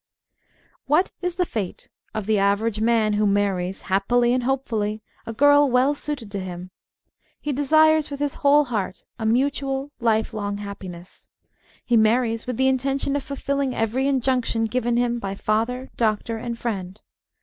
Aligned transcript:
WHAT 0.87 1.11
is 1.21 1.35
the 1.35 1.45
fate 1.45 1.87
of 2.15 2.25
the 2.25 2.39
average 2.39 2.81
man 2.81 3.13
who 3.13 3.27
marries, 3.27 3.83
happily 3.83 4.33
and 4.33 4.41
hopefully, 4.41 5.03
a 5.27 5.31
girl 5.31 5.69
well 5.69 5.93
suited 5.93 6.31
to 6.31 6.39
him? 6.39 6.71
He 7.39 7.53
desires 7.53 8.09
with 8.09 8.19
his 8.19 8.33
whole 8.41 8.63
heart 8.65 9.03
a 9.19 9.27
mutual, 9.27 9.91
life 9.99 10.33
long 10.33 10.57
happiness. 10.57 11.29
He 11.85 11.97
marries 11.97 12.47
with 12.47 12.57
the 12.57 12.67
intention 12.67 13.15
of 13.15 13.21
fulfilling 13.21 13.75
every 13.75 14.07
injunction 14.07 14.65
given 14.65 14.97
him 14.97 15.19
by 15.19 15.35
father, 15.35 15.91
doctor, 15.97 16.35
and 16.37 16.57
friend. 16.57 16.99